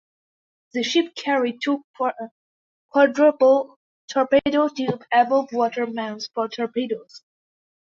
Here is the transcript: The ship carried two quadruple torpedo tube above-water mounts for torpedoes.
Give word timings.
The 0.73 0.81
ship 0.81 1.13
carried 1.13 1.61
two 1.61 1.85
quadruple 2.91 3.77
torpedo 4.11 4.67
tube 4.69 5.03
above-water 5.13 5.85
mounts 5.85 6.27
for 6.33 6.49
torpedoes. 6.49 7.21